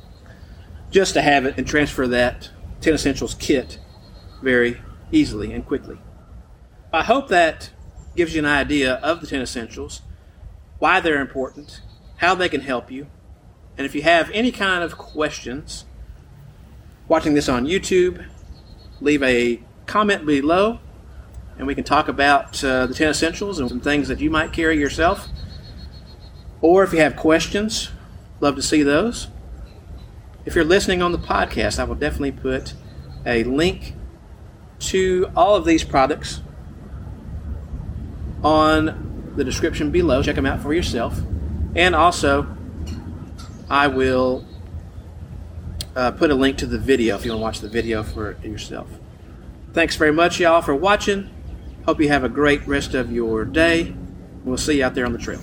Just 0.92 1.14
to 1.14 1.22
have 1.22 1.46
it 1.46 1.58
and 1.58 1.66
transfer 1.66 2.08
that 2.08 2.52
10 2.82 2.94
Essentials 2.94 3.34
kit 3.36 3.80
very 4.42 4.82
easily 5.12 5.54
and 5.54 5.66
quickly. 5.66 5.98
I 6.92 7.04
hope 7.04 7.30
that 7.30 7.72
gives 8.16 8.36
you 8.36 8.40
an 8.40 8.46
idea 8.46 8.96
of 8.96 9.22
the 9.22 9.28
10 9.28 9.42
Essentials, 9.42 10.02
why 10.80 11.00
they're 11.00 11.22
important, 11.22 11.82
how 12.18 12.36
they 12.36 12.50
can 12.50 12.62
help 12.62 12.92
you, 12.92 13.08
and 13.78 13.86
if 13.86 13.96
you 13.96 14.04
have 14.04 14.30
any 14.32 14.52
kind 14.52 14.84
of 14.84 14.98
questions 14.98 15.86
watching 17.14 17.36
this 17.36 17.48
on 17.48 17.68
YouTube, 17.68 18.26
leave 19.00 19.22
a 19.22 19.62
comment 19.86 20.26
below 20.26 20.80
and 21.60 21.68
we 21.68 21.76
can 21.76 21.84
talk 21.84 22.08
about 22.08 22.64
uh, 22.64 22.88
the 22.88 22.94
10 22.96 23.08
essentials 23.08 23.60
and 23.60 23.70
some 23.70 23.80
things 23.80 24.08
that 24.08 24.20
you 24.20 24.32
might 24.32 24.52
carry 24.52 24.80
yourself. 24.80 25.28
Or 26.60 26.84
if 26.84 26.92
you 26.92 26.98
have 27.02 27.16
questions, 27.16 27.92
love 28.40 28.56
to 28.56 28.64
see 28.64 28.82
those. 28.82 29.28
If 30.44 30.56
you're 30.56 30.66
listening 30.66 31.04
on 31.04 31.12
the 31.12 31.20
podcast, 31.20 31.78
I 31.78 31.84
will 31.84 31.94
definitely 31.94 32.32
put 32.32 32.74
a 33.28 33.44
link 33.44 33.94
to 34.80 35.30
all 35.36 35.56
of 35.56 35.66
these 35.66 35.84
products 35.84 36.42
on 38.44 39.34
the 39.36 39.44
description 39.44 39.92
below. 39.92 40.24
Check 40.24 40.34
them 40.34 40.48
out 40.48 40.64
for 40.64 40.74
yourself. 40.74 41.22
And 41.76 41.94
also, 41.94 42.48
I 43.70 43.86
will 43.86 44.48
uh, 45.96 46.12
put 46.12 46.32
a 46.32 46.36
link 46.36 46.58
to 46.58 46.66
the 46.66 46.78
video 46.78 47.16
if 47.16 47.26
you 47.26 47.32
want 47.32 47.40
to 47.40 47.44
watch 47.44 47.60
the 47.60 47.70
video 47.70 48.04
for 48.04 48.38
yourself. 48.44 48.90
Thanks 49.74 49.96
very 49.96 50.14
much, 50.14 50.40
y'all, 50.40 50.62
for 50.62 50.76
watching. 50.76 51.30
Hope 51.86 52.00
you 52.00 52.10
have 52.10 52.24
a 52.24 52.30
great 52.30 52.66
rest 52.68 52.94
of 52.94 53.12
your 53.12 53.46
day. 53.46 53.94
We'll 54.44 54.58
see 54.58 54.78
you 54.78 54.86
out 54.86 54.94
there 54.94 55.06
on 55.06 55.14
the 55.14 55.20
trail. 55.20 55.42